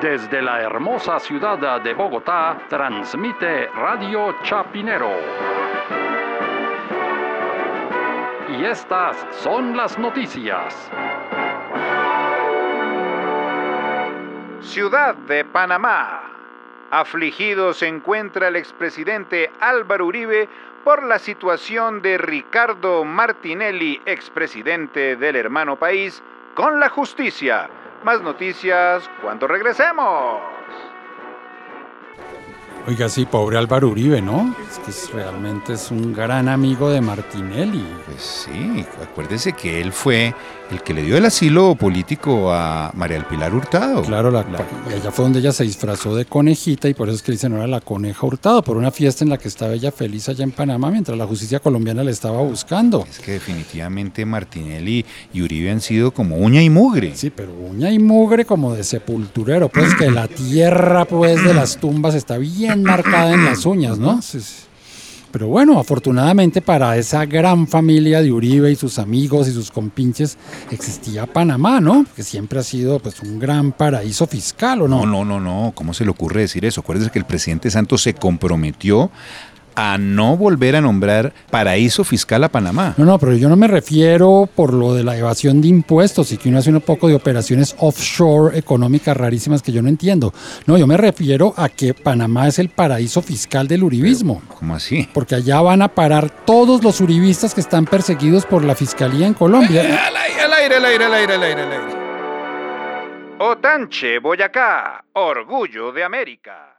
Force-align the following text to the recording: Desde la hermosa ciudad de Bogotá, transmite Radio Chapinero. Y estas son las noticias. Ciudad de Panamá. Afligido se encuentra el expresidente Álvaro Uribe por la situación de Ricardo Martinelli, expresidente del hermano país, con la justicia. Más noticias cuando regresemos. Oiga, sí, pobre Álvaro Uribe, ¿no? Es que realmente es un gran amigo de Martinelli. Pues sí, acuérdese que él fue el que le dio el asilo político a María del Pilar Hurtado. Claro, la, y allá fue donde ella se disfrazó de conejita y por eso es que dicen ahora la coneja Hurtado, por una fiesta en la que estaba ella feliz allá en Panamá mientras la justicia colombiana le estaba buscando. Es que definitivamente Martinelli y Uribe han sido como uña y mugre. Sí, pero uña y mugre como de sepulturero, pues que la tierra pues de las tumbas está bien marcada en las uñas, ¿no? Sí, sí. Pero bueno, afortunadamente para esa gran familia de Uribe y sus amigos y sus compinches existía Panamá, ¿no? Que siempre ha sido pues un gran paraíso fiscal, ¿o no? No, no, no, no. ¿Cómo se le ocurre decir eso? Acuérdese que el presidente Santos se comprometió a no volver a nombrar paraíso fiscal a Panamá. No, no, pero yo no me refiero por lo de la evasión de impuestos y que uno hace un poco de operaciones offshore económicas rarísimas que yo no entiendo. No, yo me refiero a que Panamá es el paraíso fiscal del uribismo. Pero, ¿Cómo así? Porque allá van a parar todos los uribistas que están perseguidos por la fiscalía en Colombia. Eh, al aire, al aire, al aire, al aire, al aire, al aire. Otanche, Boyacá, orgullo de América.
Desde 0.00 0.42
la 0.42 0.60
hermosa 0.60 1.18
ciudad 1.18 1.80
de 1.80 1.94
Bogotá, 1.94 2.58
transmite 2.68 3.68
Radio 3.68 4.36
Chapinero. 4.42 5.10
Y 8.50 8.64
estas 8.66 9.16
son 9.30 9.74
las 9.74 9.98
noticias. 9.98 10.90
Ciudad 14.60 15.14
de 15.14 15.46
Panamá. 15.46 16.24
Afligido 16.90 17.72
se 17.72 17.88
encuentra 17.88 18.48
el 18.48 18.56
expresidente 18.56 19.50
Álvaro 19.60 20.04
Uribe 20.04 20.46
por 20.84 21.04
la 21.04 21.18
situación 21.18 22.02
de 22.02 22.18
Ricardo 22.18 23.02
Martinelli, 23.04 24.00
expresidente 24.04 25.16
del 25.16 25.36
hermano 25.36 25.76
país, 25.76 26.22
con 26.54 26.78
la 26.80 26.90
justicia. 26.90 27.70
Más 28.04 28.20
noticias 28.22 29.10
cuando 29.22 29.46
regresemos. 29.46 30.55
Oiga, 32.88 33.08
sí, 33.08 33.26
pobre 33.26 33.58
Álvaro 33.58 33.88
Uribe, 33.88 34.22
¿no? 34.22 34.54
Es 34.70 34.78
que 35.08 35.16
realmente 35.16 35.72
es 35.72 35.90
un 35.90 36.12
gran 36.12 36.48
amigo 36.48 36.88
de 36.88 37.00
Martinelli. 37.00 37.84
Pues 38.06 38.46
sí, 38.46 38.84
acuérdese 39.02 39.54
que 39.54 39.80
él 39.80 39.92
fue 39.92 40.32
el 40.70 40.82
que 40.82 40.94
le 40.94 41.02
dio 41.02 41.16
el 41.16 41.24
asilo 41.24 41.74
político 41.74 42.52
a 42.52 42.92
María 42.94 43.16
del 43.16 43.26
Pilar 43.26 43.52
Hurtado. 43.52 44.02
Claro, 44.02 44.30
la, 44.30 44.44
y 44.88 44.94
allá 44.94 45.10
fue 45.10 45.24
donde 45.24 45.40
ella 45.40 45.50
se 45.50 45.64
disfrazó 45.64 46.14
de 46.14 46.26
conejita 46.26 46.88
y 46.88 46.94
por 46.94 47.08
eso 47.08 47.16
es 47.16 47.22
que 47.22 47.32
dicen 47.32 47.54
ahora 47.54 47.66
la 47.66 47.80
coneja 47.80 48.24
Hurtado, 48.24 48.62
por 48.62 48.76
una 48.76 48.92
fiesta 48.92 49.24
en 49.24 49.30
la 49.30 49.38
que 49.38 49.48
estaba 49.48 49.72
ella 49.72 49.90
feliz 49.90 50.28
allá 50.28 50.44
en 50.44 50.52
Panamá 50.52 50.90
mientras 50.92 51.18
la 51.18 51.26
justicia 51.26 51.58
colombiana 51.58 52.04
le 52.04 52.12
estaba 52.12 52.40
buscando. 52.40 53.04
Es 53.10 53.18
que 53.18 53.32
definitivamente 53.32 54.24
Martinelli 54.24 55.04
y 55.32 55.42
Uribe 55.42 55.72
han 55.72 55.80
sido 55.80 56.12
como 56.12 56.36
uña 56.36 56.62
y 56.62 56.70
mugre. 56.70 57.16
Sí, 57.16 57.30
pero 57.30 57.52
uña 57.52 57.90
y 57.90 57.98
mugre 57.98 58.44
como 58.44 58.74
de 58.74 58.84
sepulturero, 58.84 59.68
pues 59.68 59.92
que 59.96 60.08
la 60.08 60.28
tierra 60.28 61.04
pues 61.04 61.42
de 61.42 61.52
las 61.52 61.78
tumbas 61.78 62.14
está 62.14 62.38
bien 62.38 62.75
marcada 62.82 63.32
en 63.32 63.44
las 63.44 63.64
uñas, 63.66 63.98
¿no? 63.98 64.20
Sí, 64.22 64.40
sí. 64.40 64.66
Pero 65.36 65.48
bueno, 65.48 65.78
afortunadamente 65.78 66.62
para 66.62 66.96
esa 66.96 67.26
gran 67.26 67.66
familia 67.66 68.22
de 68.22 68.32
Uribe 68.32 68.70
y 68.70 68.74
sus 68.76 68.98
amigos 68.98 69.46
y 69.48 69.52
sus 69.52 69.70
compinches 69.70 70.38
existía 70.70 71.26
Panamá, 71.26 71.78
¿no? 71.78 72.06
Que 72.16 72.22
siempre 72.22 72.58
ha 72.58 72.62
sido 72.62 73.00
pues 73.00 73.20
un 73.20 73.38
gran 73.38 73.72
paraíso 73.72 74.26
fiscal, 74.26 74.80
¿o 74.80 74.88
no? 74.88 75.04
No, 75.04 75.24
no, 75.24 75.38
no, 75.38 75.40
no. 75.40 75.72
¿Cómo 75.74 75.92
se 75.92 76.04
le 76.04 76.10
ocurre 76.10 76.40
decir 76.40 76.64
eso? 76.64 76.80
Acuérdese 76.80 77.10
que 77.10 77.18
el 77.18 77.26
presidente 77.26 77.70
Santos 77.70 78.02
se 78.02 78.14
comprometió 78.14 79.10
a 79.76 79.98
no 79.98 80.36
volver 80.36 80.74
a 80.74 80.80
nombrar 80.80 81.32
paraíso 81.50 82.02
fiscal 82.02 82.42
a 82.42 82.48
Panamá. 82.48 82.94
No, 82.96 83.04
no, 83.04 83.18
pero 83.18 83.36
yo 83.36 83.48
no 83.48 83.56
me 83.56 83.68
refiero 83.68 84.48
por 84.54 84.72
lo 84.72 84.94
de 84.94 85.04
la 85.04 85.16
evasión 85.16 85.60
de 85.60 85.68
impuestos 85.68 86.32
y 86.32 86.38
que 86.38 86.48
uno 86.48 86.58
hace 86.58 86.70
un 86.70 86.80
poco 86.80 87.08
de 87.08 87.14
operaciones 87.14 87.76
offshore 87.78 88.58
económicas 88.58 89.16
rarísimas 89.16 89.62
que 89.62 89.72
yo 89.72 89.82
no 89.82 89.88
entiendo. 89.88 90.32
No, 90.66 90.76
yo 90.78 90.86
me 90.86 90.96
refiero 90.96 91.54
a 91.56 91.68
que 91.68 91.94
Panamá 91.94 92.48
es 92.48 92.58
el 92.58 92.70
paraíso 92.70 93.22
fiscal 93.22 93.68
del 93.68 93.84
uribismo. 93.84 94.40
Pero, 94.46 94.58
¿Cómo 94.58 94.74
así? 94.74 95.08
Porque 95.12 95.34
allá 95.36 95.60
van 95.60 95.82
a 95.82 95.88
parar 95.88 96.30
todos 96.44 96.82
los 96.82 97.00
uribistas 97.00 97.54
que 97.54 97.60
están 97.60 97.84
perseguidos 97.84 98.46
por 98.46 98.64
la 98.64 98.74
fiscalía 98.74 99.26
en 99.26 99.34
Colombia. 99.34 99.82
Eh, 99.82 99.98
al 99.98 100.16
aire, 100.16 100.40
al 100.42 100.52
aire, 100.52 100.76
al 100.76 100.84
aire, 100.84 101.04
al 101.04 101.14
aire, 101.14 101.34
al 101.34 101.42
aire, 101.42 101.62
al 101.62 101.72
aire. 101.72 102.06
Otanche, 103.38 104.18
Boyacá, 104.18 105.04
orgullo 105.12 105.92
de 105.92 106.02
América. 106.02 106.75